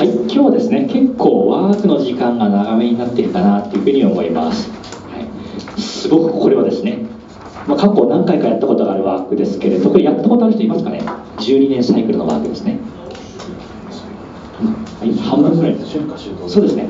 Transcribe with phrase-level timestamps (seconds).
[0.00, 5.20] はい今日はですね結構ワークの時間が長めになっているかなというふうに思います、は
[5.76, 7.04] い、すごくこれはですね、
[7.66, 11.00] まあ、過去何回かやったことがあるワークですけれどこれやったことある人いますかね
[11.36, 12.78] ？12年サイクルのワークですね。
[15.00, 15.76] はい、半分ぐらい
[16.48, 16.88] そうですね。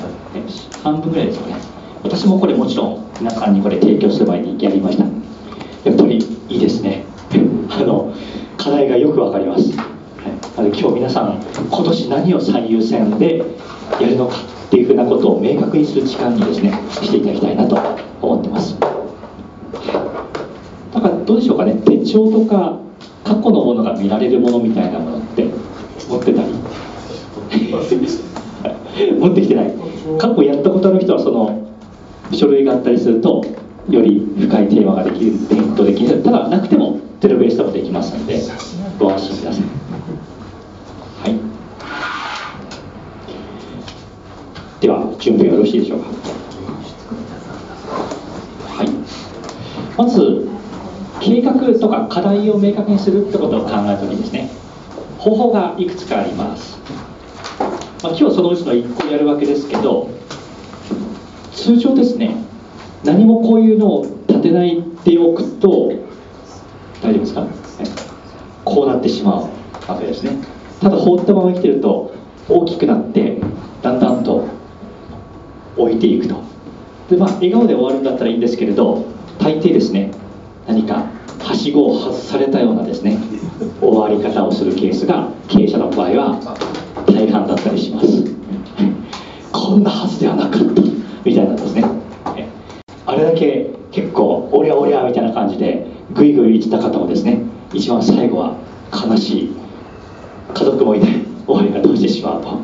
[0.84, 1.56] 半分ぐらいですよね。
[2.04, 5.02] 私もこれもちろん皆さんにこれ提供する前にやりました。
[5.02, 6.18] やっぱり
[6.48, 7.04] いいですね。
[7.70, 8.14] あの
[8.56, 9.72] 課題がよくわかります、
[10.56, 11.40] 今日皆さん
[11.70, 13.38] 今年何を最優先で
[14.00, 17.78] やるのかっていうふうなことを明確にする時間にですねしていただきたいなと
[18.20, 18.76] 思ってます。
[20.92, 22.78] だからどうでしょうかね手帳とか
[23.24, 25.46] 過去のものが見られるものみたいなものって
[26.08, 26.48] 持ってたり？
[29.18, 29.74] 持ってきてない。
[30.18, 31.66] 過去やったことある人はその
[32.32, 33.42] 書類があったりすると
[33.88, 36.22] より深いテーマができるペイントできる。
[36.22, 38.40] ただなくてもゼロベースでもできますので
[38.98, 39.79] ご安心ください。
[44.80, 46.08] では準備はよろしいでしょうか。
[48.66, 48.88] はい。
[49.96, 50.48] まず
[51.20, 54.60] 計画とか課題を明確にするってことを考えた時ですね。
[55.20, 56.78] 方法がいくつかあります、
[58.02, 60.08] まあ、今日そのうちの1個やるわけですけど
[61.52, 62.36] 通常ですね
[63.04, 65.92] 何もこういうのを立てないでおくと
[67.02, 67.50] 大丈夫ですか、はい、
[68.64, 70.32] こうなってしまうわけですね。
[70.80, 72.14] ただ放ったまま生きてると
[72.48, 73.38] 大きくなって
[73.82, 74.48] だんだんと
[75.82, 76.42] 置いていくと。
[77.08, 79.04] でまあ笑顔で終わるんだったらいいんですけれど
[79.38, 80.12] 大抵ですね
[80.66, 81.06] 何か
[81.40, 83.18] はしごを外されたようなですね
[83.80, 86.56] 終わり方をするケースが経営者の場合は
[87.06, 88.24] 大半だったりします。
[89.52, 90.82] こんなはずではなかった
[91.24, 91.84] みたいなんですね。
[93.06, 97.40] あれだけ結構おりゃおりゃみたいな感じでぐいぐい言ってた方もですね
[97.72, 98.56] 一番最後は
[98.92, 99.56] 悲しい
[100.54, 102.60] 家族もいない終わり方をしてしまうと。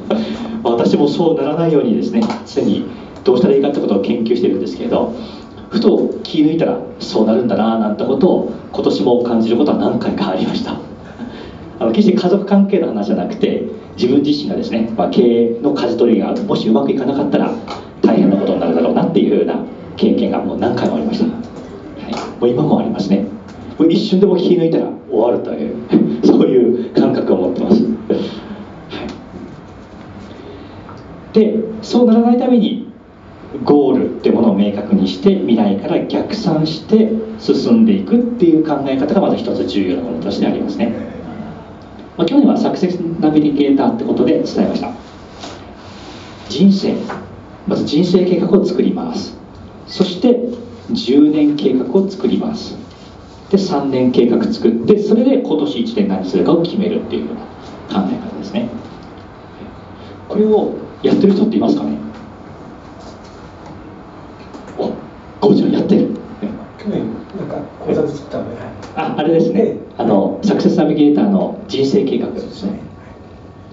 [0.62, 2.86] 私もそうならないようにですね常に
[3.26, 5.12] どうしたらいいかってことを研究してるんですけれど
[5.68, 10.78] ふと気抜いたらそうなるんだななんてことを今年も感じることは何回かありました。
[11.80, 13.64] あの決して家族関係の話じゃなくて
[13.96, 17.50] 自分自身がですね、まあ、経営の舵取りがもしうまくいかなかったら
[18.00, 19.56] 大変なことになるだろうなっていうふうな
[19.96, 23.24] 経験がもう何回もありました、はい、もう今もありますね。
[23.76, 25.74] もう一瞬でも気抜いたら終わるという
[26.24, 27.88] そういう感覚を持ってます、は
[31.34, 32.85] い、でそうならないために
[33.64, 40.94] ゴールっていうものを明確にして未来から逆算して進んでいくっていう考え方がまず一つ重要なものとしてありますね、
[42.16, 44.92] まあ、去年はサクセスナビゲーターってことで伝えました。
[46.48, 46.96] 人生。
[47.66, 49.36] まず人生計画を作ります。
[49.86, 50.36] そして
[50.90, 52.76] 10年計画を作ります。
[53.50, 58.68] で3年計画作ってそれで今年1年何するかを決めるっていうような考え方ですね。
[60.28, 61.96] これをやってる人っていますかね
[64.78, 64.88] お
[65.40, 66.08] ゴーちゃんやってる
[66.78, 67.04] 去年
[67.36, 68.56] なんか講座作ったので、
[68.96, 69.76] ああれですね。
[69.98, 72.80] あのサクセスナビゲーターの人生計画ですね。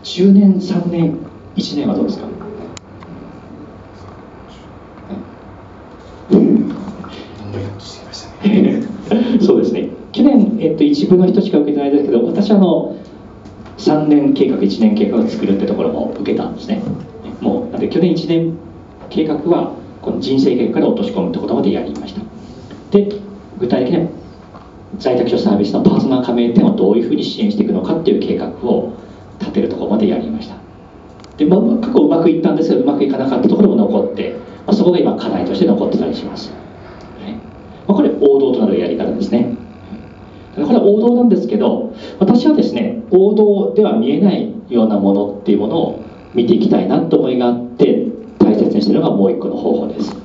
[0.03, 1.17] 10年3年
[1.56, 2.28] 1年はどうですか？
[9.41, 9.89] そうですね。
[10.12, 12.95] 去年、えっと、一部の人しか受けてないですけど私はあの
[13.78, 16.81] 3年計画1年計画を作るってところも受けたんですね。
[17.39, 18.57] もうなんで去年1年
[19.09, 22.22] 計画はこの人生計画から落とし込むってことまでやりました。
[22.91, 23.07] で
[23.59, 24.09] 具体的には
[24.99, 28.93] 在宅所サービスのパーソナル加盟店をどういうふうに支援していくのかっていう計画を
[29.39, 30.55] 立てるところまでやりました。
[31.37, 36.51] で、まあ、過去うまくいったんですけどうまくいかなかったところも残って、まあ、そこが今課題として残ってたりします。
[37.21, 37.39] はいま
[37.89, 39.55] あ、これ王道となるやり方ですね。
[40.55, 46.03] これは王道なんですけど私はですね王道では見えないようなものっていうものを
[46.35, 50.22] 見ていきたいなと思いがあって大切にしてるのがもう一個の方法です。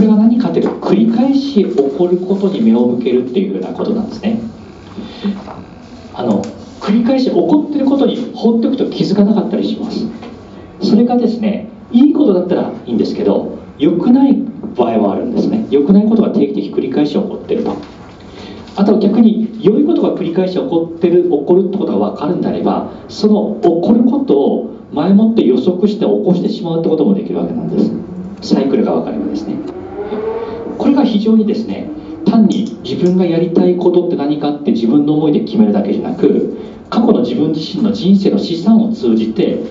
[0.00, 4.40] これは何かというと繰り返し起こることに目を向けるっていうようなことなんですね。
[6.14, 6.42] あの
[6.80, 10.06] 繰り返し起こってることに放っておくと気づかなかったりします。
[10.80, 14.42] それがですねいいことだったらいいんですけど良くない
[14.74, 15.66] 場合はあるんですね。
[15.68, 17.76] 良くないことが定期的繰り返し起こってると。
[18.76, 28.54] あとは逆に良いことが繰り返し起こってる起こるってことが分かるんであればその起こることを前もって予測して起こしてしまうってこともできるわけなんです。
[28.54, 29.79] サイクルが分かればですね。
[30.80, 31.90] これが非常にですね
[32.24, 36.56] 単に自分がやりたいことって何かって自分の思いで決めるだけじゃなく
[36.88, 39.62] 過去の自分自身の人生の資産を通じて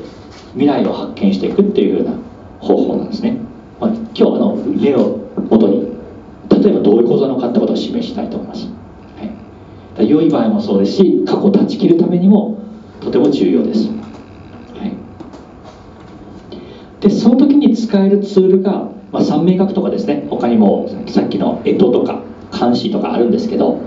[0.52, 2.14] 未来を発見していくっていうような
[2.60, 3.40] 方法なんですね、
[3.80, 5.18] まあ、今日あの例を
[5.50, 5.98] もとに
[6.52, 8.68] 例えばどういう講座なのかってことを示したいと思います、
[9.98, 12.62] はい、良い場合もそうですし過去を断ち切るためにも
[13.02, 13.94] とても重要です、は
[17.02, 22.22] い、でその時に使えるツールがまあ、三名学とかですね他にもさっきの干支とか
[22.52, 23.80] 監視とかあるんですけど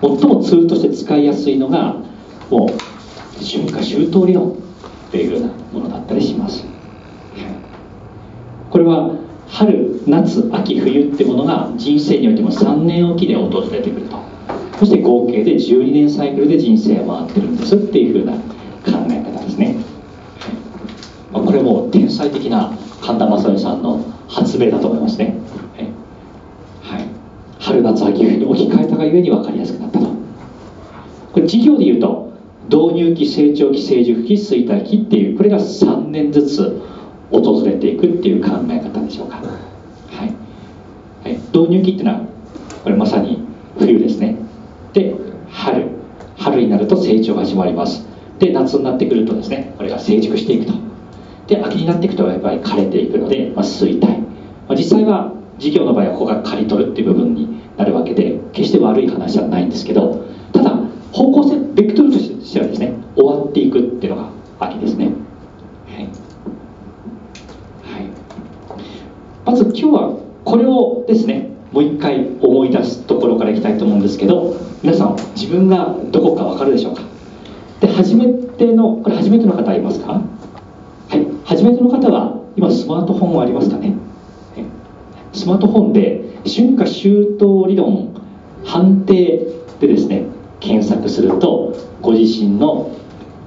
[0.00, 1.94] 最もツールとして使いやすいのが
[2.50, 2.68] もう
[3.42, 4.56] 春夏秋冬理論
[5.10, 6.64] というようなものだったりします。
[8.70, 9.16] これは
[9.48, 14.18] 春夏秋冬ってものが人生においても3年おきで訪れてくると。
[14.78, 19.76] そして合計で12年サイクルで人生は回ってるんですっていうふうな考え方ですね、
[21.32, 25.34] まあ、これも天才的な神田正義さんの発明だと思いますね、
[26.82, 27.06] はい、
[27.58, 30.06] 春夏秋冬に置き換えたがゆえに分かりやすくなったと。
[31.32, 32.32] これ授業で言うと
[32.68, 36.82] 導入期成長期成熟期衰退期っていうこれが3年ずつ
[37.30, 39.42] 訪れていくっていう考え方でしょうか、は
[40.24, 40.34] い、
[41.22, 42.20] はい、導入期っていうのは
[42.82, 43.46] これまさに
[43.78, 44.36] 冬ですね。
[44.92, 45.14] で
[45.50, 45.96] 春。
[46.38, 48.06] 春になると成長が始まります。
[48.38, 50.72] で夏になってくるとですねこれが成熟していくと。
[51.46, 54.05] で秋になっていくとやっぱり枯れていくので、まあ、衰退、
[54.76, 60.70] 実際は事業の場合はここが刈り取るっていう部分になるわけで決して悪い話じゃないんですけどただ
[61.12, 64.30] 方向性ベクトルとしてはですね終わっていくっていうのが
[64.60, 65.06] 秋ですね。
[65.06, 65.10] は
[66.00, 68.10] い、はい、
[69.44, 77.02] まず今日はこれをですねもう一回思い出すところからいきたいと思うんですけど皆さん自分がどこか分かるでしょうか？
[77.80, 80.12] で初めてのこれ初めての方いますか？
[80.12, 81.26] はい。
[81.44, 83.95] 初めての方は今スマートフォンはありますかね？
[85.36, 88.08] スマートフォンで春夏秋冬理論
[88.64, 89.46] 判定
[89.78, 90.24] でですね
[90.60, 92.90] 検索するとご自身の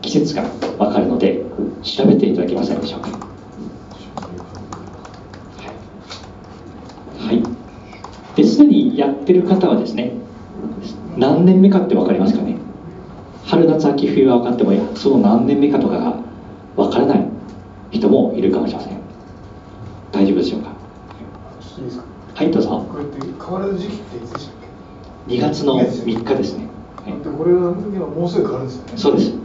[0.04, 0.44] 季節が
[0.78, 1.44] 分かるので
[1.82, 3.10] 調べていただけませんでしょうか。
[7.18, 7.44] はい。
[8.36, 10.14] ですでにやってる方はですね
[11.18, 12.58] 何年目かって分かりますかね。
[13.46, 16.20] 春夏秋冬は分かってもその何年目かとかが
[16.76, 17.28] 分からない
[17.90, 19.00] 人もいるかもしれません。
[20.12, 20.78] 大丈夫でしょうか。
[22.36, 22.86] はいどうぞ。
[22.92, 24.56] これって変わる時期っていつでしたっ
[25.28, 26.68] け？2月の3日ですね。
[27.06, 28.92] はい、これは今もうすぐ変わるんですよね。
[28.98, 29.40] そうです、はい、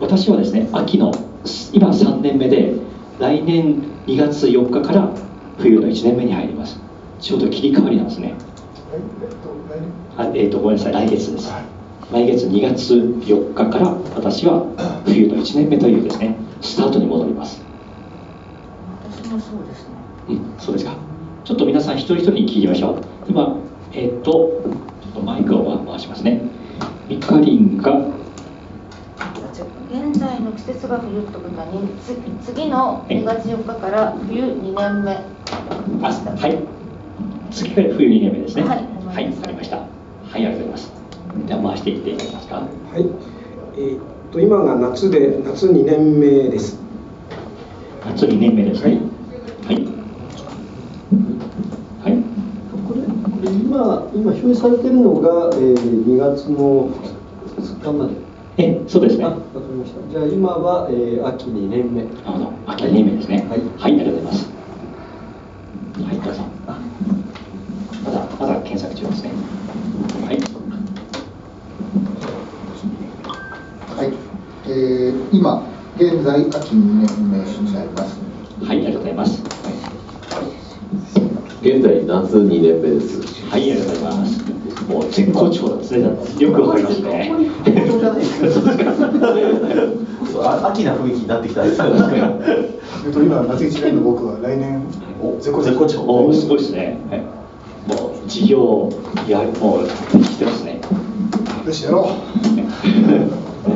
[0.00, 1.12] 私はですね秋の
[1.72, 2.74] 今3年目で
[3.18, 5.10] 来年2月4日から
[5.58, 6.80] 冬の1年目に入ります。
[7.20, 8.34] ちょうど切り替わりなんですね。
[10.16, 10.92] あえっ、ー、とごめんなさい。
[10.92, 11.64] 来月です、はい、
[12.12, 14.64] 来月2月4日から私は
[15.04, 17.62] 冬の1年目というですねスタートに戻ります。
[19.10, 19.93] 私もそうですね
[20.28, 20.96] うんそうですか。
[21.44, 23.02] ちょっと皆さん一人一人に聞いてみましょう。
[23.28, 23.56] 今
[23.92, 24.32] えっ、ー、と
[25.02, 26.42] ちょっとマイクを回しますね。
[27.08, 28.12] ミカリンが。
[29.94, 31.66] 現在の季節が冬ってことは
[32.42, 35.12] 次の2月4日から冬2年目。
[36.02, 36.58] あはい。
[37.52, 38.64] 次が冬2年目ですね。
[38.64, 39.76] はい、はい、ありました。
[39.76, 39.88] はい
[40.34, 40.92] ありがとうございます。
[41.46, 42.56] では回していっていただけますか。
[42.56, 42.62] は
[42.98, 43.06] い。
[43.76, 44.00] えー、っ
[44.32, 46.80] と今が夏で夏2年目です。
[48.04, 49.00] 夏2年目ですね。
[49.66, 49.76] はい
[52.02, 52.22] はい、
[52.86, 53.00] これ
[53.74, 56.88] これ今今表示されてるのが、えー、2月の
[57.58, 58.14] 2日まで
[58.56, 59.24] えそうですね。
[59.24, 60.10] わかりました。
[60.12, 62.04] じゃあ今は、えー、秋2年目。
[62.04, 62.52] なるほど。
[62.66, 63.44] 秋2年目ですね。
[63.50, 64.50] はい、はい、ありがとうございます。
[66.04, 66.54] はい、どうぞ。
[68.04, 69.30] まだまだ検索中ですね
[70.26, 70.38] はい
[73.96, 74.12] はい、
[74.66, 75.66] えー、今
[75.96, 78.20] 現在秋2年目になります
[78.62, 79.42] はいありがとうございます、
[81.64, 83.22] 現在夏2年目です？
[83.48, 84.44] はいありがとうございます。
[84.86, 86.04] もう絶好調ですね
[86.38, 87.32] よくわかりますね。
[90.62, 94.84] 秋な雰囲気になってきたです今夏1年の僕は来年
[95.40, 96.04] 絶好調。
[96.06, 97.20] おすごいですね、はい。
[97.88, 98.90] もう事業
[99.26, 99.90] やもうで
[100.22, 100.82] きてますね。
[101.66, 102.04] よしやろう。
[103.64, 103.70] は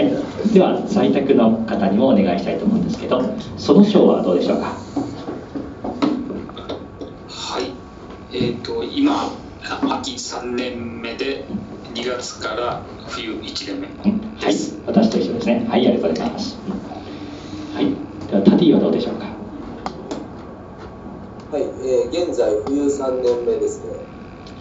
[0.00, 3.22] い、では在宅の方にもお願いしたいと思うんですけど
[3.56, 4.76] その章はどうでしょうか
[7.28, 7.72] はい
[8.36, 9.30] えーと、今
[9.62, 11.44] 秋3年目で
[11.94, 14.54] 2月から冬1年目はい
[14.86, 16.56] 私と一緒ですねはいありがとうございます
[17.74, 17.94] はい
[18.28, 19.26] ではタティはどうでしょうか？
[21.52, 23.92] はい、えー、現在冬3年目ですね。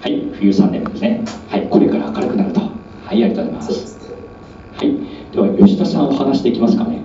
[0.01, 1.23] はい、冬3年目ですね。
[1.49, 2.59] はい、これから明るくなると。
[2.59, 3.73] はい、ありがとうございます。
[3.73, 4.15] そうですね。
[4.75, 4.97] はい、
[5.31, 7.01] では吉田さんお話できますかね。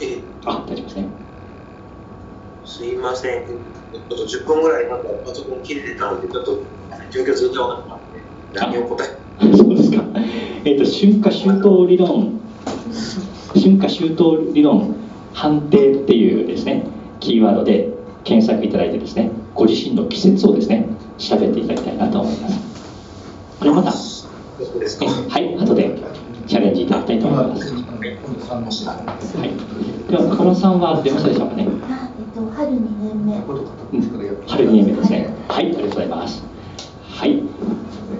[0.00, 1.06] えあ、大丈夫ですね。
[2.64, 3.42] すいません。
[4.16, 6.58] ちょっと10分ぐらいなんかパソコン切れてたんで、ちょっと
[7.10, 7.98] 状況ずっと分かっ
[8.52, 10.04] たんで、何を答えそうですか。
[10.64, 12.40] えっ、ー、と、春夏秋冬理論、
[13.54, 14.94] 春夏秋冬理論
[15.32, 16.86] 判定っていうですね、
[17.20, 17.92] キーワードで
[18.24, 20.86] 検索いただいてですねご自身の季節をですね
[21.18, 22.60] 調べていただきたいなと思います。
[23.58, 23.96] これまたは
[25.40, 25.98] い後で
[26.46, 27.74] チャレンジいただきたいと思います。
[29.36, 30.10] はい。
[30.10, 31.68] では中村さんは出ましたでしょうかね？
[32.34, 33.34] 春2年目。
[34.48, 35.28] 春2年目ですね。
[35.48, 36.42] はいありがとうございます。
[37.10, 37.42] はい。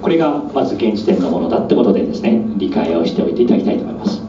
[0.02, 4.22] これがまず現時点のものだってことでですね理解をしておいていただきたいと思います。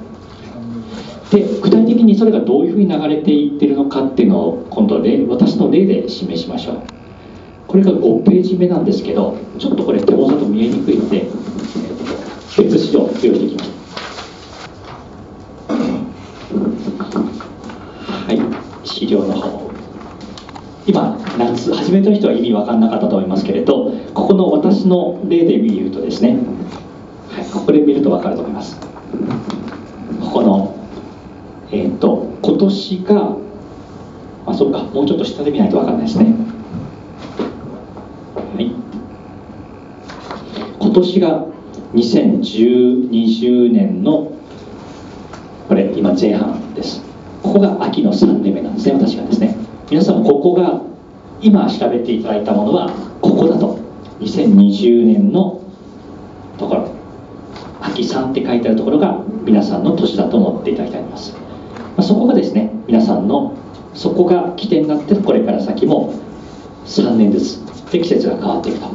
[1.31, 6.75] で具体的にそれがどういうふうに流れていってるのかっていうのを今度例私の例で示しましょう。
[7.67, 11.27] これが5ページ目なんですけどちょっとこれ手元だと見えにくいので
[12.57, 13.71] 別紙を用意していきます。
[18.27, 18.41] はい
[18.87, 19.62] 資料の方。
[20.85, 26.37] 今夏初めての人は意味分かんなかったと思いますけれどここの私の例で見るとですね、
[27.29, 28.79] はい、ここで見ると分かると思います。
[30.21, 30.75] ここの
[31.71, 33.37] えっ、ー、と今年が
[34.45, 36.25] あそうかもうちょっと下で見ないと分かんないですね。
[38.35, 38.71] はい。
[40.79, 41.45] 今年が
[41.93, 44.33] 2020年の
[45.69, 47.01] これ今前半です。
[47.41, 49.62] ここが秋の3年目なんですね私がですね。
[49.89, 50.81] 皆さんここが
[51.41, 52.89] 今調べていただいたものは
[53.21, 53.77] ここだと。
[54.19, 55.61] 2020年の
[56.57, 56.89] ところ。
[57.81, 61.39] 秋3って書いてあるところが皆さんの年だと思っていただきたいと思います、ま
[61.97, 63.57] あ、そこがですね皆さんの
[63.93, 66.13] そこが起点になってこれから先も
[66.85, 68.87] 3年ずつで季節が変わっていくと。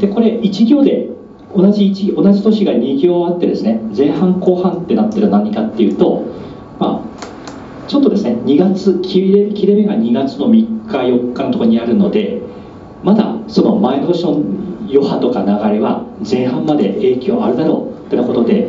[0.00, 1.08] でこれ1行で
[1.56, 6.26] 同じ1同じ年が2行あってですね前半後半ってなってる何かっていうと
[7.88, 12.42] ちょっとですね2月切れ切れ目が2月の3日4日のところにあるので
[13.02, 14.32] まだその前の年の
[14.82, 18.68] 余波とか流れは前半まで影響あるだろうということで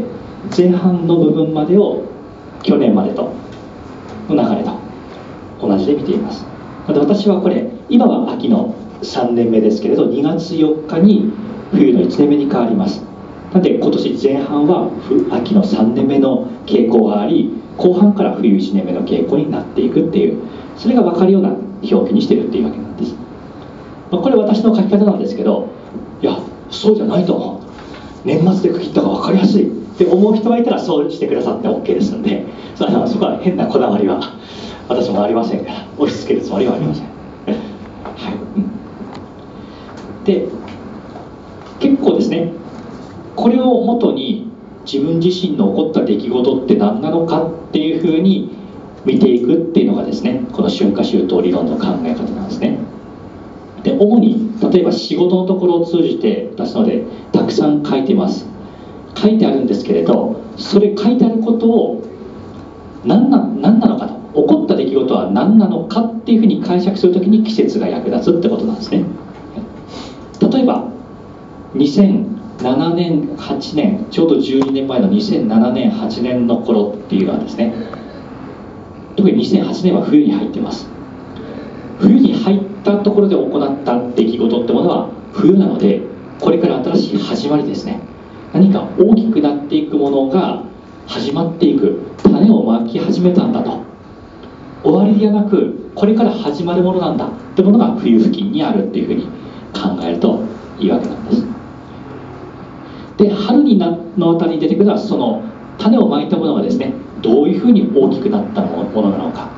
[0.56, 2.06] 前半の部分までを
[2.64, 3.34] 去年までと
[4.30, 4.80] の流れと
[5.62, 6.46] 同じで見ています。
[6.88, 11.32] で私はこれ今は秋の3年目ですけれど2月4日に
[11.72, 13.04] 冬の1年目に変わります。
[13.52, 14.90] なので今年前半は
[15.32, 20.42] 秋の3年目の傾向があり後半から冬1年目の傾向になっていくっていう
[20.78, 23.14] それが分かるような表記にしてるっていうわけなんです、
[24.12, 25.70] まあ、これ私の書き方なんですけど
[26.22, 26.38] いや
[26.70, 27.70] そうじゃないと思う
[28.26, 32.46] 年末で区切った方が分かりやすいって思う人がいたらそうしてくださって OK ですので
[32.76, 34.20] そこは変なこだわりは
[34.90, 37.12] 私もありませんから押し付けるつもりはありません、は
[40.24, 40.48] い、で
[41.80, 42.52] 結構ですね
[43.36, 44.29] これをもとに
[44.92, 48.58] 自分自身の起こった出来事って何なのかっていうふうに
[49.06, 52.80] 見ていくっていうのがですねこの春夏秋冬理論の考え方なんですね。
[53.84, 58.48] で主に例えば仕事のところを通じて出すのでたくさん書いてます。
[59.16, 62.04] 書いてあるんですけれどそれ書いてあることを
[63.06, 69.04] 何な何なのかと起こった出来事は何なのかっていうふうに解釈するときに季節が役立つってことなんですね。
[70.42, 70.90] 例えば
[72.60, 77.74] 7年8年ちょうど12年前の2007年8年の頃っていうのはですね
[79.16, 80.88] 特に2008年は冬に入ってます。
[82.00, 86.02] 冬に入ったところで行った出来事ってものは冬なので
[86.40, 88.00] これから新しい始まりですね。
[88.54, 90.64] 何か大きくなっていくものが
[91.06, 93.82] 始まっていく種をまき始めたんだと。
[94.84, 99.24] 終わりではなくこれから始まるものなんだってものが冬付近にあるっていうふうに
[99.74, 100.44] 考えると
[100.80, 101.59] いいわけなんです。
[103.20, 105.44] で春になのあたりに出てくるのはその
[105.78, 109.50] 種をまいたものがですねどういうふうに大きくなったものなのか。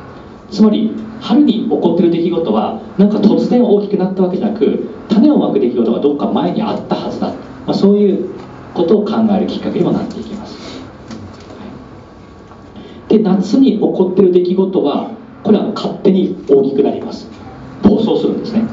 [0.49, 0.91] つまり
[1.21, 7.35] 春に起こってる出来事はなんか突然大きくなったわけじゃなく種をまく出来事がどっか前にあったはずだ、ま
[7.67, 8.33] あ、そういう
[8.73, 10.81] ことを考えるきっかけにもなっていきます。
[13.07, 15.11] で夏に起こってる出来事は
[15.43, 17.29] これは勝手に大きくなります。
[17.83, 18.63] 暴走するんですね。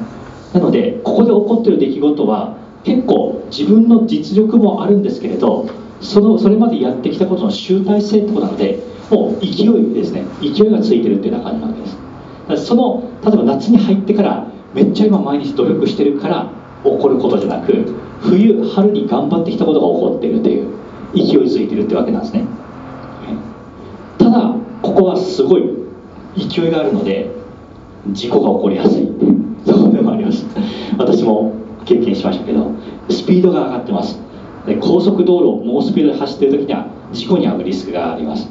[0.54, 2.57] なのでここで起こってる出来事は
[2.88, 5.68] 結構自分の実力もあるんですけれど
[6.00, 8.78] そのそれまでやってきたことの集大成ってことなので
[9.10, 10.24] もう勢いですね。
[10.40, 12.66] 勢いがついてるっていうような感じなわけです。
[12.66, 16.50] その例えば夏に入ってからめっちゃ今毎日努力してるから
[16.82, 20.68] 起こることじゃなく冬春に頑張ってきたことが起こっているという
[21.14, 22.44] 勢いづいてるってわけなんですね。
[24.16, 25.62] ただここはすごい
[26.36, 27.30] 勢いがあるので
[28.12, 29.08] 事故が起こりやすい
[29.66, 30.46] そうでもあります。
[30.96, 31.57] 私も
[31.88, 32.70] 経験しましたけど
[33.08, 34.20] スピードが上がってます。
[34.66, 38.48] で高速道路を猛スピードで走ってる時には事故に遭うリスクがあります。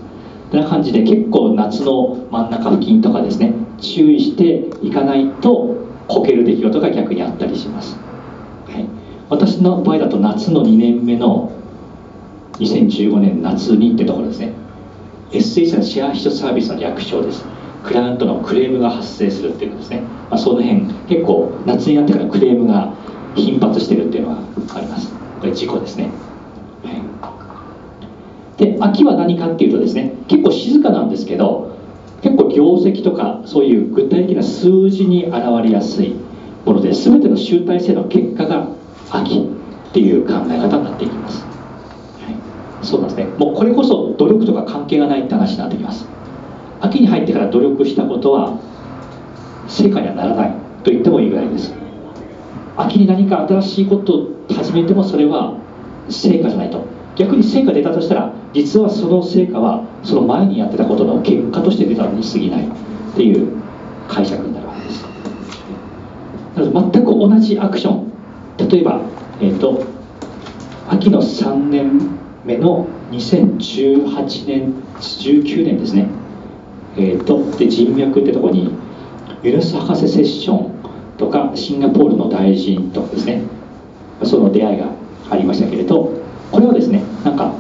[0.52, 5.76] てな感じで結構夏の真ん中付近とかですね注意していかないと
[6.08, 7.98] こける出来事が逆にあったりします、
[8.66, 8.88] はい、
[9.30, 11.52] 私の場合だと夏の2年目の
[12.60, 14.54] 2015年夏にってところですね。
[15.32, 17.46] SH のシェア人サービスの略称です。
[17.84, 22.94] クライアントのクレームが発生するっていうことですね、まあ、その辺結構夏になってからクレームが
[23.38, 24.38] 頻発してるっていうのが
[24.76, 25.12] あります。
[25.40, 26.10] これ事故ですね、
[26.84, 26.92] は
[28.58, 31.78] い、で秋は何かっていうとですね結構静かなんですけど
[32.24, 36.16] 結構業績とかそういう具体的な数字に現れやすい
[36.66, 38.68] もので全ての集大成の結果が
[39.12, 39.48] 秋
[39.90, 41.50] っていう考え方になっていきます、は
[42.82, 43.26] い、そうなんですね。
[43.38, 46.08] もうこれこそ努力とか関係がないって話になってきます。
[46.82, 48.60] 秋に入ってから努力したことは
[49.68, 50.52] 成果にはならない
[50.84, 51.77] と言ってもいいぐらいです。
[52.78, 55.58] 秋に何か新しいことを始めてもそれは
[56.10, 56.86] 成果じゃないと。
[57.16, 62.70] 逆に成果出たとしたら実はその成果はその前にやってたことの結果として出たのに過ぎないっ
[63.16, 63.58] ていう
[64.08, 65.06] 解釈になるわけです。
[66.56, 68.12] 全く同じアクション。
[68.70, 69.02] 例えば、
[69.42, 69.84] えーと、
[70.90, 72.00] 秋の3年
[72.46, 76.08] 目の2018年19年ですね。
[76.98, 78.72] えーと、で人脈ってとこに
[79.44, 80.77] ユヌス博士セッション
[81.18, 83.42] とかシンガポールの大臣とですね。
[84.24, 84.88] その出会いが
[85.30, 86.12] ありましたけれど
[86.52, 87.54] これはですねなんか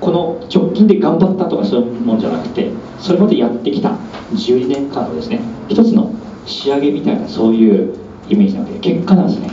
[0.00, 3.90] この直近で頑張ったとかそういうもんじゃなくてそれまでやってきた
[4.32, 6.12] 12年間のですね一つの
[6.46, 7.94] 仕上げみたいなそういう
[8.28, 9.50] イメージなので結果なんですね。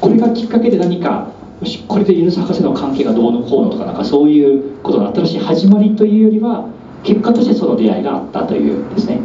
[0.00, 1.28] これがきっかけで何か
[1.60, 6.68] よしこれでユヌス博士の関係がどうのこうのとかなんかそういうことの新しい始まりというよりは
[7.04, 9.20] 結果としてその出会いがあったというですね。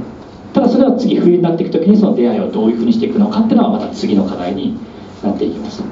[0.58, 4.76] ただそれは次冬になっていく時にその出会いをどういうふうにしていくのかっていうのはまた次の課題に
[5.22, 5.84] なっていきます、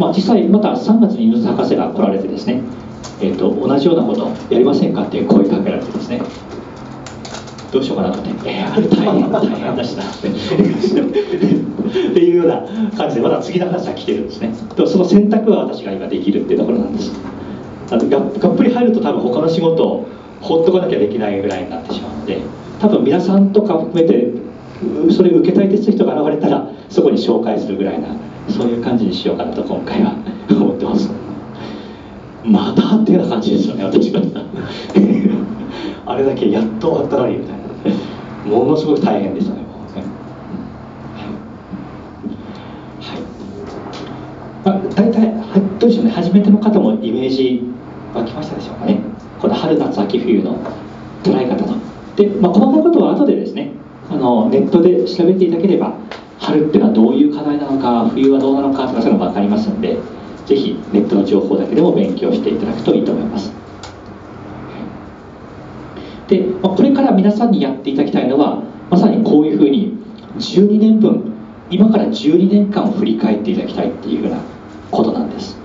[0.00, 2.60] まあ、実際また3月に犬津博士が来られてですね、
[3.20, 6.22] えーと、同じようなことやりませんかって声かけられてですね。
[7.70, 10.28] どうしようかなと思って、えー、あれ大変大変だしなって。
[10.28, 10.32] っ
[12.14, 14.52] ていうような感じでまた次の話が来てるんですね。
[14.74, 17.12] その選択は私が今できるっていうところなんです。
[17.92, 20.08] あのががっぷり入ると多分他の仕事を
[20.40, 22.40] 放っとかなきゃできないぐらいになってしまうので
[22.80, 24.32] 多分皆さんとか含めて
[25.10, 28.08] それを受けたいです人が現れたらそこに紹介するぐらいな
[28.48, 30.14] そういう感じにしようかなと今回は
[30.50, 31.10] 思ってます。
[32.44, 34.20] またっていうような感じですよね私が
[36.06, 37.56] あれだけやっと終わったのにみたい
[38.48, 39.66] なものすごく大変でしたね
[43.02, 43.20] はい、
[44.64, 45.36] まあ、大体
[45.78, 46.10] どうでしょうね。
[46.10, 47.62] 初めての方もイメージ
[48.14, 49.00] 湧きましたでしょうかね。
[49.40, 50.58] この春夏秋冬の
[51.22, 51.85] 捉え方の
[52.16, 53.70] で、まあ、細かいことは後でですね
[54.10, 55.94] あのネットで調べていただければ
[56.38, 59.98] 春っていうのはどういう課題なのか冬はどうなのかとかそういうのが分かりますので
[60.46, 63.52] ぜひネットの情報だけでも勉強していただくといいと思います。
[66.28, 69.96] で、まあ、これから皆さんにやっていただきたいのはまさにこういうふうに
[70.38, 71.32] 12年分
[71.70, 74.38] 今から12年間を振り返っていただきたいっていうふうな
[74.90, 75.56] ことなんです。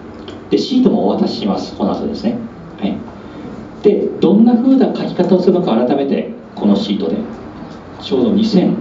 [0.49, 2.37] でシートもお渡ししますこの後ですね、
[2.79, 2.97] はい、
[3.83, 7.17] でどんなふうな書き方をするのか改めてこのシートで。
[8.01, 8.75] ちょうど2000、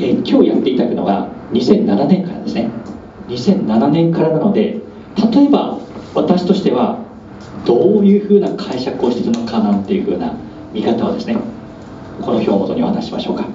[0.00, 2.70] え今日やっていただくのが2007年からですね。
[3.28, 4.80] 2007年からなので
[5.32, 5.78] 例えば
[6.14, 6.98] 私としては
[7.64, 10.34] どういうふうな解釈をしているのかなんていうふうな
[10.72, 11.36] 見方をですね
[12.20, 13.46] この表を元にお話しましょうか、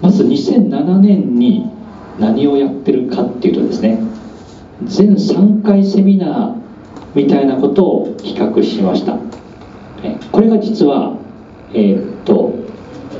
[0.00, 1.68] まず2007年に
[2.18, 3.98] 何をやってるかっていうとですね
[4.84, 6.54] 全3回セミナー
[7.14, 9.18] みたいなことを比較しました。
[10.32, 11.16] これが実は
[11.72, 12.54] えー、っと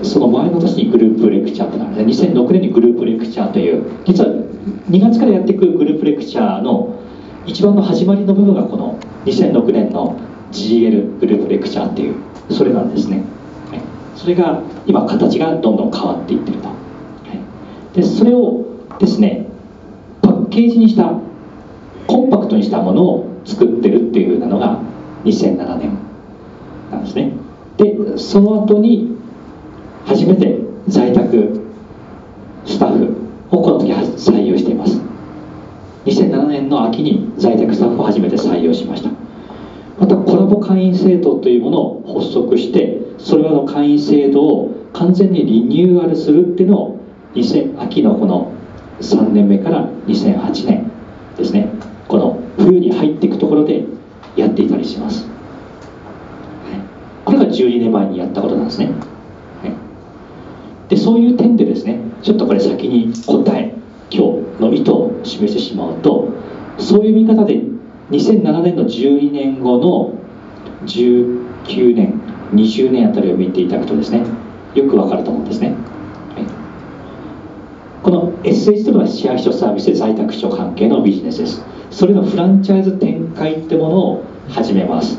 [0.02, 2.04] その前の年にグループレクチャーってなる。
[2.04, 4.30] 2006年にグループレクチャーという実は
[4.90, 6.94] 2月からやっていくグループレクチャーの
[7.46, 10.18] 一番の始まりの部分がこの2006年の
[10.52, 12.16] GL グループレクチャーっていう
[12.50, 13.22] それなんですね、
[14.14, 16.68] それが今形がどんどん変わっていってると、
[17.94, 18.64] でそれを
[18.98, 19.46] ですね
[20.22, 21.12] パッケージにした
[22.06, 24.80] コンパクトにしたものを作ってるっていうなのが
[25.24, 26.05] 2007年。
[27.06, 27.32] ですね。
[27.76, 29.16] でその後に
[30.04, 31.60] 初めて在宅
[32.64, 33.16] スタッフ
[33.50, 35.00] をこの時採用しています。
[36.04, 39.10] 2007年の秋に在宅スタッフを初めて採用しました。
[39.98, 47.00] またコラボ会員制度というものを発足してそれらの会員制度を完全にリニューアルするっていうのを
[47.78, 48.52] 秋のこの
[49.00, 50.90] 3年目から2008年
[51.36, 51.68] ですね。
[52.08, 53.84] この冬に入っていくところで
[54.36, 55.35] やっていたりします。
[57.56, 58.92] 12年前にやったことなんですね、は
[60.86, 63.74] い、でそういう点でですねちょっとこれ先に答え
[64.10, 66.28] 今日の意図を示してしまうと
[66.78, 67.62] そういう見方で
[68.10, 70.14] 2007年の12年後の
[70.86, 72.20] 19年
[72.52, 74.22] 20年あたりを見ていただくとですね
[74.74, 75.74] よくわかると思うんですね、はい、
[78.02, 81.64] この SH というのは支配所サービスで在宅所関係のビジネスです。
[81.90, 85.18] それのフランチャイズ展開ってものを始めます。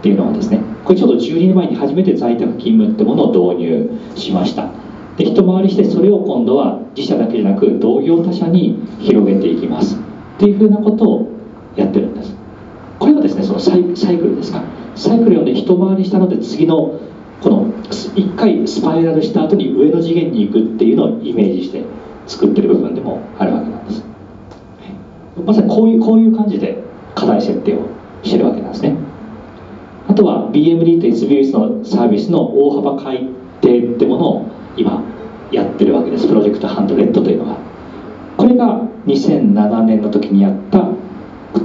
[0.00, 4.70] っていうのはですねこれちょうど12年前に初めて在宅勤務ってものを導入しました。
[5.18, 9.96] で一回りしてそれを今度は自社だけじゃなく同業他社に広げていきます。
[9.96, 9.98] っ
[10.38, 11.28] ていうふうなことを
[11.76, 12.34] やってるんです。
[12.98, 14.62] これがですねそのサイクルですか。
[14.94, 16.98] サイクル読んで一回りしたので次の
[17.42, 21.84] この1回スパイラルした後に上の次元に行くっていうのをイメージして
[22.26, 24.04] 作ってる部分でもあるわけなんです。
[25.44, 26.82] まさにこういうこういう感じで
[27.14, 27.80] 課題設定を
[28.22, 28.96] してるわけなんですね。
[30.20, 33.26] とは BMD と SBS のサービスの大幅改
[33.62, 35.02] 定ってものを今
[35.50, 36.28] やってるわけです。
[36.28, 37.58] プロジェクトハンドレッドというのが。
[38.36, 40.84] これが2007年の時にやった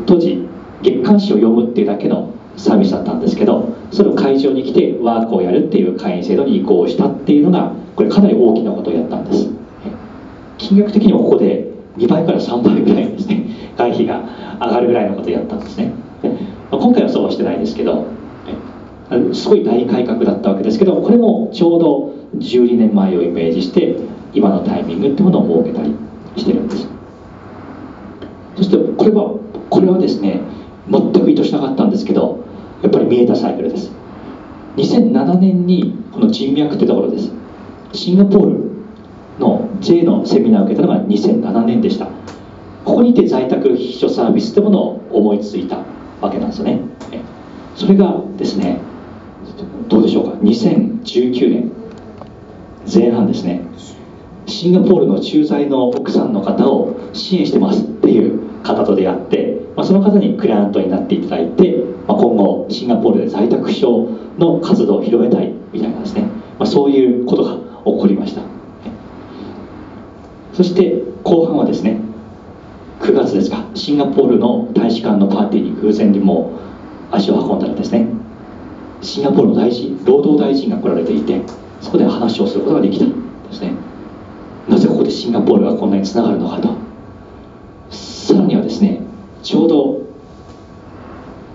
[0.06, 0.48] 当時
[0.82, 9.50] 月刊誌を読むっていうだけのサービスだったんですけどそれを会場に来てワークをやるっていう会員制度に移行したっていうのがこれかなり大きなことをやったんです。
[10.58, 13.74] 金額的にもここで2倍から3倍ぐらいですね。
[13.78, 14.22] 会費が
[14.62, 15.91] 上がるぐらいのことをやったんですね。
[16.72, 18.06] 今回はそうはしてないですけど
[19.34, 23.98] すごい大改革だったわけですけどこれもちょうど12年前をイメージして
[24.34, 25.96] 今のタイミングってものを設けたり
[26.36, 26.88] してるんです。
[28.58, 29.39] そしてこれは
[29.70, 30.41] これはですね
[30.89, 32.44] 全く意図しなかったんですけど
[32.82, 33.91] やっぱり見えたサイクルです。
[34.78, 37.32] 2007年にこの人脈ってところです。
[37.94, 38.72] シンガポール
[39.39, 42.08] の J のセミナーを受けたのが2007年でした。
[42.84, 45.78] ここにて在宅秘書サービスってものを思いついた
[46.22, 46.82] わけなんですよね。
[47.76, 48.80] それがですね
[50.06, 51.72] でしょうか？2019年。
[52.91, 53.62] 前半ですね。
[54.46, 66.22] シンガポールの駐在の奥さんの方を支援してますっていう方と出会って、まあ、その方にクライアントになっていただいて、まあ、今後シンガポールで在宅症の活動を広めたいみたいなですね、
[66.60, 68.41] まあ、そういうことが起こりました。
[70.54, 72.00] そして後半はですね
[73.02, 73.65] 9月ですか。
[73.74, 76.60] シンガポールの大使館のパーティーに偶然にも
[77.12, 78.25] 足を運んだらですね。
[79.06, 81.41] シンガポールの大臣労働大臣が来られていて
[81.80, 83.12] そこで話をすることができたで
[83.52, 83.74] すね。
[84.68, 86.74] なぜここでシンガポールがこんなにつながるのかと。
[87.91, 89.02] さらにはですね
[89.44, 90.02] ちょうど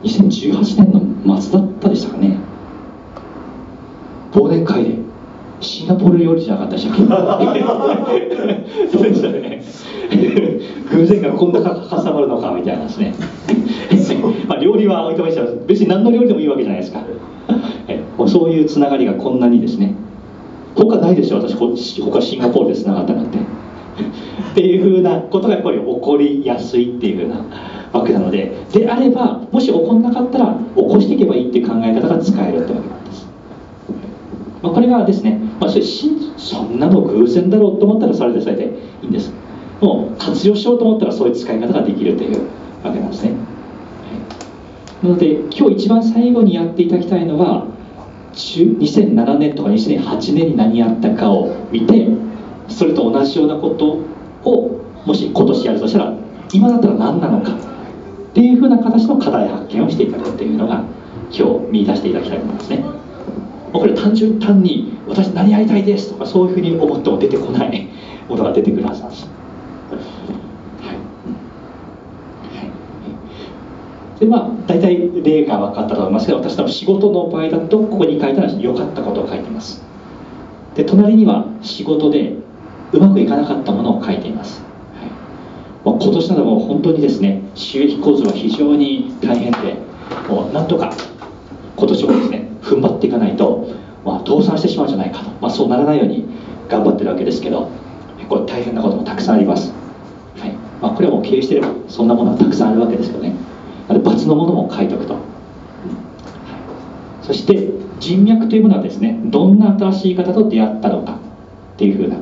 [0.04, 2.38] 2018年の末だったでしたかね。
[4.32, 4.98] 忘年会で
[5.60, 8.92] シンガポール料理じゃなかったでしたっけ？
[8.92, 9.62] そうでしたね。
[10.92, 13.12] 偶然がこんなか挟まるのかみたいなですね。
[14.46, 15.42] まあ料理は置いてました。
[15.66, 17.00] 別に何の料理でもいいわけじゃないですか
[18.28, 19.94] そういうつながりがこんなにですね
[20.74, 21.38] 他ないですよ。
[21.38, 21.54] 私
[22.00, 23.38] 他シンガポールでつながったなんて。
[24.52, 27.44] っていうふうなことがやっぱり起こりやすいっていうふうな
[27.92, 28.52] わけなので。
[28.72, 33.28] であればもし起こんなかったら起こしていけばいいっていう考え方が使えるってわけなんです、
[34.62, 39.33] まあ、これがですね、まあ、それそんなの偶然だろうと思ったらそれでそれでいいんです。
[39.80, 42.37] もう活用しようと思ったらそういう使い方ができるという
[42.85, 43.33] わけなんですね。
[45.02, 47.66] なので今日一番最後にやっていただきたいのは
[48.32, 52.08] 2007年とか2008年に何やったかを見て
[52.68, 54.04] それと同じようなこと
[54.48, 56.14] をもし今年やるとしたら
[56.52, 60.84] 今だったら何なのかっていうふうな形の課題発見をしていただくっていうのが
[61.32, 62.84] 今日見出していただきたいと思いますね。
[63.72, 67.88] これ単純単に私何やりたいですとかそういうふうに思っても出てこない
[68.28, 69.39] ものが出てくるはずなんです。
[74.20, 79.83] でまあ大体例が分かったと思いますけど私の仕事の場合だとここに書いたら良かったことを書いています。
[80.74, 82.35] で隣には仕事で
[82.92, 84.62] うまくいかなかったものを書いています、
[84.94, 85.11] はい。
[85.85, 89.78] まあ、今年なども本当にですね収益構図は非常に大変で
[90.28, 90.92] もうなんとか
[91.76, 93.68] 今年もですね踏ん張っていかないと、
[94.04, 96.26] まあ、倒産してしまうんじゃないかと、まあ、そうならないように
[96.68, 97.70] 頑張ってるわけですけど
[98.28, 99.72] これ大変なこともたくさんあります、
[100.38, 100.52] はい。
[100.83, 103.35] まあ、これはもう経営してればそんなものはたくさんあるわけですけどね。
[103.98, 105.16] 罰のものも書いておくと、
[107.22, 111.18] そして人脈というものはですねどんな新しい方と出会ったのか
[111.74, 112.16] っていうふうな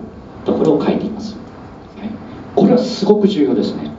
[0.45, 1.37] ところを書いています、
[2.55, 3.91] これはすごく重要ですね。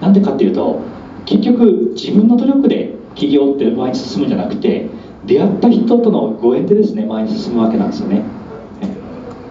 [0.00, 0.80] なんでかっていうと
[1.24, 4.88] 結局自分の努力で起業って前に進むんじゃなくて
[5.24, 8.22] 出会った人とのご縁でですね前に進むわけなんですよね、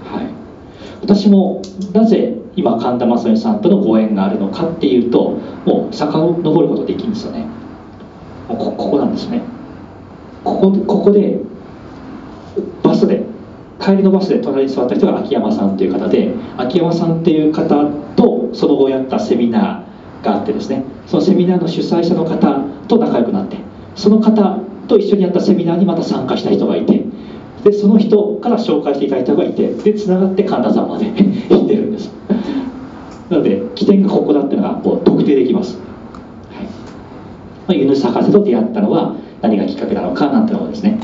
[0.06, 0.28] はい、
[1.02, 7.46] 私もなぜ今神田正義さんとのご縁があるのかっていうともう遡ることできるんですよね。
[8.48, 9.41] こここなんですね。
[10.44, 11.39] ここここで
[12.84, 13.24] バスで
[13.80, 20.84] 帰りのバスで隣に座った人が秋山さんという方で秋山さんっていう方とその後やったセミナーがあってですね。
[21.08, 23.58] そのセミナーの主催者の方と仲良くなって
[23.96, 27.04] その方と一緒にやったセミナーにまた参加した人がいて
[27.65, 31.06] でその人から紹介していただいた人がいてでつながって神田さんまで
[31.49, 32.13] 行ってるんです。
[33.30, 35.80] なので起点がここだっていうのがもう特定できます、
[36.51, 36.65] はい。
[36.65, 36.69] ま
[37.69, 40.99] あ、ユヌス博士と出会ったのは何がきっかけなのかなんていうのをですね。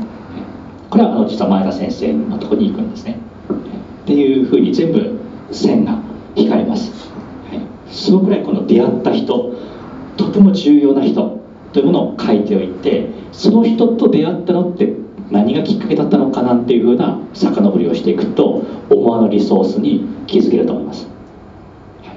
[0.88, 3.18] これはあの実は前田先生のところに行くんですね。
[4.02, 5.18] っていうふうに全部
[5.50, 5.98] 線が
[6.36, 7.10] 引かれます、
[7.50, 9.54] はい、そのくらいこの出会った人
[10.16, 11.40] とても重要な人
[11.72, 14.92] というものを書いておいてその人と出会ったのって
[15.32, 21.06] 何がきっかけだったのかなんていうふうな遡りをしていくと思わぬリソースに気づけると思います、
[22.02, 22.16] はい、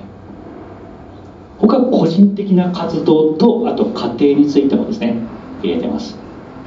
[1.57, 5.15] 他は個人的な活動とあと家庭についてもですね
[5.63, 6.17] 入れてます、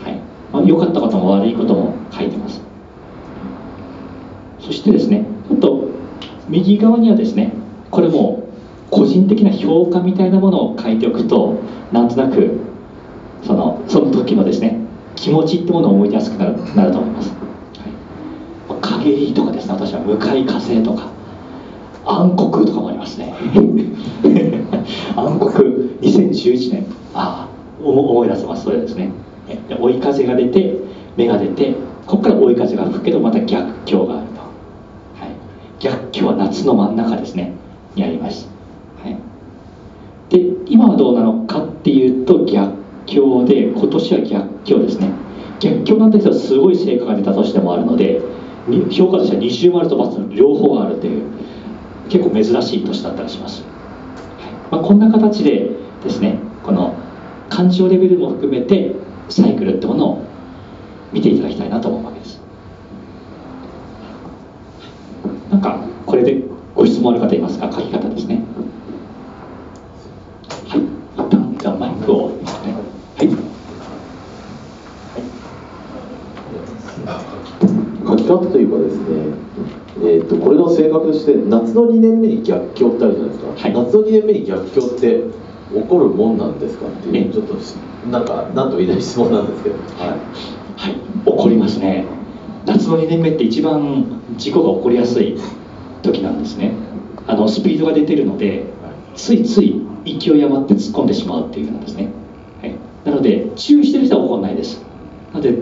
[0.03, 0.19] はい。
[0.53, 2.61] まあ、良かったことも悪いことも書いてます。
[4.61, 5.89] そしてですねあと
[6.49, 7.53] 右側にはですね
[7.91, 8.49] これも
[8.91, 11.61] 個人的な評価みたいなものを書いておくと
[11.93, 12.59] なんとなく
[13.45, 14.88] そのその時のですね
[15.21, 21.11] 気持ちってものを思い出すくなるなると思います、はい、陰りとかですね私は向かい風とか
[22.09, 23.35] 暗黒とかもありますね。
[25.15, 25.53] 暗黒
[26.01, 26.87] 2011年。
[27.13, 28.65] ああ思い出せます。
[28.65, 29.11] それですね。
[29.79, 30.75] 追い風が出て
[31.17, 31.75] 芽が出て
[32.07, 34.47] ここから追い風が吹くけどまた逆境があると、は
[35.27, 35.31] い、
[35.81, 37.53] 逆境は夏の真ん中ですね。
[37.95, 38.49] にあります、
[39.03, 39.17] はい、
[40.29, 42.78] で今はどうなのかっていうと逆
[43.11, 45.11] 境で今年は逆境ですね。
[45.61, 48.21] 逆境なんですけどすごい成果が出た年でもあるので
[48.91, 51.23] 評価としては二重丸と×の両方があるという
[52.09, 53.65] 結構珍しい年だったりします、
[54.71, 55.71] まあ、こんな形で
[56.05, 56.95] ですねこの
[57.49, 58.95] 感情レベルも含めて
[59.29, 60.23] サイクルってものを
[61.13, 62.41] 見ていただきたいなと思うわけです。
[65.51, 66.45] なんかこれで
[66.75, 67.69] ご質問ある方いますか？
[67.73, 68.45] 書き方ですね
[70.69, 72.45] はい一旦じゃあマイクを、ね
[73.17, 73.31] はい。
[78.07, 79.07] 書き方というかですね、
[79.99, 85.23] えーと、これの性格として夏の2年目に逆境ってあるじゃないですか、はい、夏の2年目に逆境って
[85.75, 87.55] 起こるもんなんですかっていうちょっと
[88.09, 89.77] なんか何とも言えない質問なんですけど。
[89.77, 90.09] はい、
[90.77, 92.07] はい、起こりますね。
[92.65, 95.39] 夏の2年目って一番事故が起こりやすい
[96.03, 96.73] 時なんですね。
[97.27, 98.65] あのスピードが出てるので
[99.15, 102.11] ついつい勢い余って突っ込んでしまうっていうなんですね。
[103.05, 104.83] なので注意してる人は怒らないです。
[105.33, 105.55] なので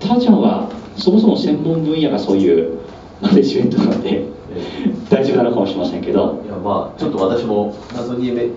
[0.00, 2.78] ターちゃんはそもそも専門分野がそういう
[3.22, 4.26] マネジメントなので
[5.08, 6.42] 大丈夫なのかもしれませんけど。
[6.44, 8.48] いやまあちょっと私も謎に目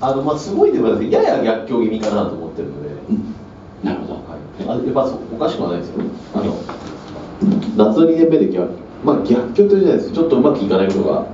[0.00, 3.34] あのまあすごいでもやや逆境気味かなと思ってるので、うん、
[3.82, 4.20] なるほど、は
[4.76, 6.02] い、あやっぱおかしくはないですよ。
[6.34, 6.56] あの
[7.76, 8.72] 夏の2年目で逆
[9.04, 10.12] まあ逆境というじゃないです。
[10.12, 11.26] ちょっとうまくいかないことが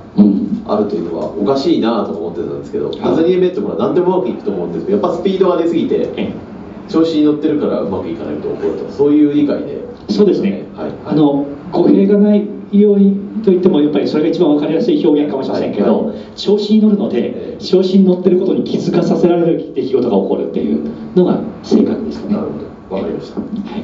[0.67, 6.33] あるというのはおかしいなと思ってたんですけど、夏2年目ってものは何でもうまくいくと思うんですけどやっぱスピードが出すぎて
[6.87, 16.17] 調子に乗ってるからうまくいかないと起こるとそういう理解でそうですね、はい、あの語弊がないようにといってもやっぱりそれが一番分かりやすい表現かもしれませんけど、はい。
[16.17, 22.33] はい、調子に乗るので調子に乗ってることに気づかさせられる出来事が起こるっていうのが正確ですね。
[22.33, 22.97] なるほど。
[22.97, 23.45] 分かりました、は
[23.77, 23.83] い。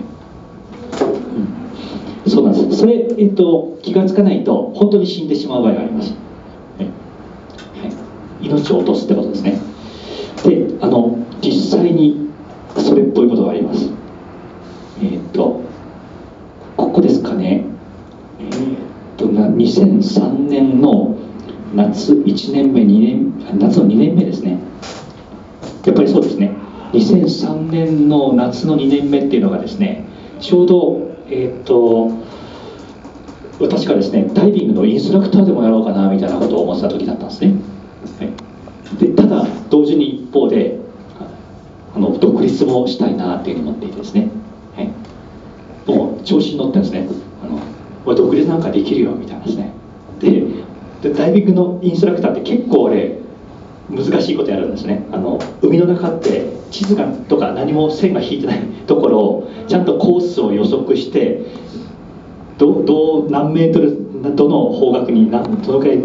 [2.28, 2.78] そうなんです。
[2.80, 6.14] それ、えっと、気が付かないと本当に死んでしまう場合があります、
[6.80, 6.86] は
[8.42, 9.62] い、命を落とすってことですね。
[10.44, 12.30] であの実際に
[12.78, 13.90] それっぽいことがあります。
[15.02, 15.62] えっと
[16.78, 17.66] ここですかね。
[18.40, 18.78] えー、っ
[19.18, 21.18] と2003年の
[21.74, 24.60] 夏1年目2年夏の2年目ですね。
[25.86, 26.66] やっぱりそうですね。
[26.94, 30.06] 2003年の夏の2年目っていうのがですね
[30.40, 32.12] ちょうどえー、っと
[33.60, 37.54] 私がですねダイビングのインストラクターでもやろうかなみたいなことを思ってた時だったんですね、
[38.20, 40.80] はい、でただ同時に一方で
[41.96, 44.30] あの独立もしたいなっていうふうに思っていてですね、
[44.76, 44.90] はい、
[45.86, 47.08] もう調子に乗ってですね
[47.44, 47.60] あの
[48.06, 49.72] 俺独立なんかできるよみたいなですね。
[50.20, 53.20] でダイビングのインストラクターって結構俺
[53.90, 55.06] 難しいことやるんですね。
[55.12, 61.46] あの海の中って地図がとか何も線が引いてないところをちゃんとコースを予測して
[62.58, 66.04] どど何メートルどの方角に何どのくらい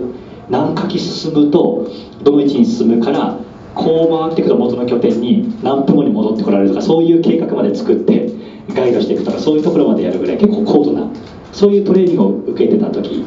[0.51, 1.89] 何かき進むと
[2.23, 3.39] どの位置に進むから
[3.75, 8.40] こう回っていくと元の拠点に何分後に戻ってこられるとかそういう計画まで作って
[8.75, 11.07] ガイドしていくとかそういうところまでやるぐらい結構高度な
[11.53, 13.25] そういうトレーニングを受けてた時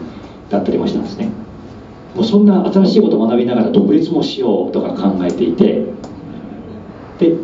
[0.50, 1.30] だったりもしたんですね。
[2.16, 5.84] もうそんな新しいことを学びながら独立もしようとか考えていて
[7.18, 7.36] で、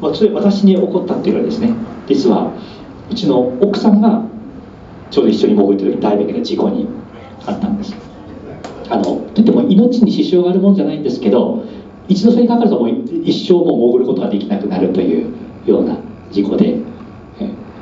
[0.00, 1.74] まあ、それ私に起こったっていうのはですね
[2.08, 2.52] 実は
[3.10, 4.24] うちの奥さんが
[5.10, 6.88] ちょうど一緒に潜ってる時にダイビングで事故に
[7.44, 7.94] あったんです。
[8.88, 11.64] あのといっても命に支障があるもんじゃないんですけど
[12.08, 12.90] 一度それにかかるともう
[13.24, 15.34] 一生も潜ることができなくなるという
[15.66, 15.96] ような
[16.30, 16.78] 事故で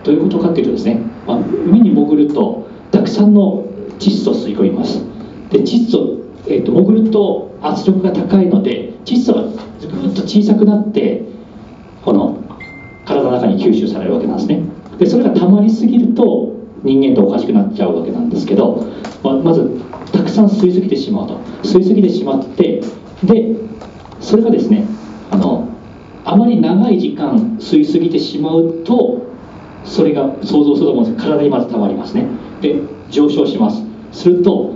[0.04, 3.64] どういうことかっていうとですね、まあ、海に潜るとたくさんの
[3.98, 5.04] 窒素を吸い込みます。
[5.50, 9.48] で窒素、えーと、潜ると圧力が高いので窒素がぐ
[10.08, 11.22] っと小さくなって
[12.04, 12.42] この
[13.04, 14.62] 体の中に吸収されるわけなんですね。
[14.98, 18.86] でそれが溜まりすぎると人間とおかしくなっちゃうわけなんですけど、
[19.22, 19.80] まあまず
[20.12, 21.40] たくさん吸いすぎてしまうと。
[21.62, 22.82] 吸いすぎてしまって
[23.22, 23.54] で
[24.20, 24.86] それがですね
[25.30, 25.68] あの
[26.24, 29.29] あまり長い時間吸いすぎてしまうと
[29.90, 32.26] それが想像すると思うんです体にまず溜まりますね。
[32.60, 32.76] で
[33.10, 33.82] 上昇します。
[34.12, 34.74] すると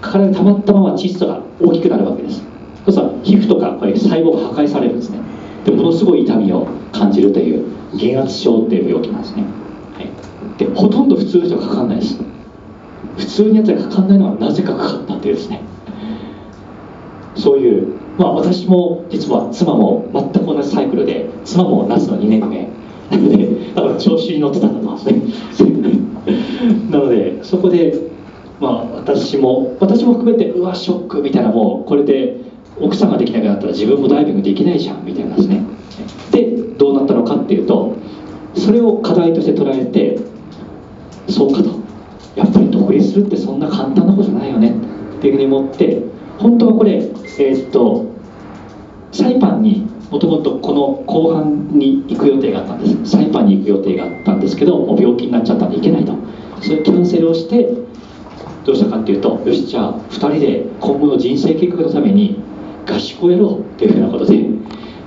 [0.00, 2.42] 体に溜まったまま窒素が大きくなるわけです。
[2.84, 5.20] そうすると皮膚とかこれ細胞が破壊されるんですね。
[5.64, 9.42] でものすごい痛みを感じるという減圧症っていう病気なんですね、
[9.94, 12.18] はい、でほとんど普通の人はかかんないです。
[13.16, 15.62] 普通にやつがかかんないのはなぜかかかったっていうですね。
[17.36, 22.68] そういうまあ私も実は妻も全く同じサイクルで妻も夏の2年目
[23.74, 25.98] だから調子に乗ってたんだと思うんですね。
[26.90, 27.94] なのでそこで
[28.60, 32.36] まあ私も私も含めてうわショックみたいなもうこれで
[32.80, 35.62] 奥さんができなくなったら自分もダイビングできないじゃんみたいなですね。
[36.32, 37.94] でどうなったのかっていうと
[38.54, 40.18] それを課題として捉えて
[41.28, 41.86] そうかと。
[42.36, 44.74] やっぱり独立するってそんな簡単なことじゃないよね。
[45.18, 46.02] っていうふうに思って
[46.38, 47.02] 本当はこれ
[47.38, 48.04] えー、っと
[49.10, 53.12] サイパンにもともとこの後半に行く予定があったんです。
[53.12, 56.14] サイパンに行く予定があったんですけどもう病気になっちゃったんで行けないと。
[56.60, 57.70] それキャンセルをして
[58.64, 62.40] どうしたかっていうとよしじゃあ2人で今後の人生計画のために
[62.86, 64.42] 合宿をやろうっていうふうなことで、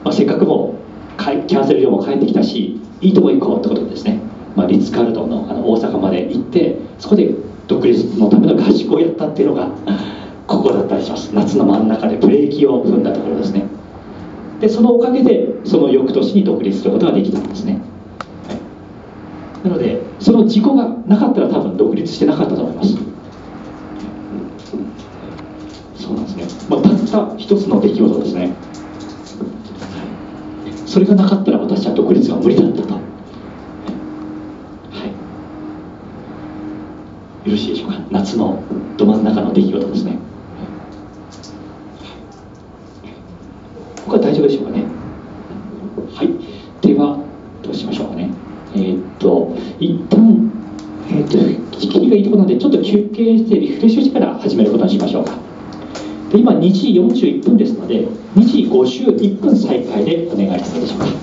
[0.03, 0.75] まあ、せっかくも
[1.17, 4.19] キャンセル料も返ってきたしいいとこ行こうってことでですね、
[4.55, 7.33] まあ、リッツ・カールトンのあの大阪まで行ってそこで
[7.67, 9.69] 独立のための合宿をやったっていうのが
[10.47, 11.33] ここだったりします。
[11.33, 13.65] 夏の真ん中でブレーキを踏んだところですね。
[14.59, 17.81] でそのおかげでその翌年に独立することができたんですね、
[19.63, 22.97] なのでその事故がなかったら多分独立してなかったと思います。
[25.95, 28.53] そうなんですね、まあ、たった一つの出来事ですね。
[30.85, 32.99] それがなかったら私は独立が無理だったと、は
[37.45, 37.99] い、よろしいでしょうか。
[38.11, 38.63] 夏の
[38.97, 40.17] ど真ん中の出来事ですね。
[44.09, 44.83] こは大丈夫でしょうかね。
[46.13, 46.29] はい。
[46.81, 47.19] では
[47.63, 48.29] どうしましょうかね。
[48.75, 50.51] えー、っと一旦
[51.09, 55.37] えー、っと切りがいいところなんでちょっと休憩してリフレッシュしてから始めることにしましょうか。
[56.31, 61.13] で今2時41分ですので2時51分再開でお願いいたします。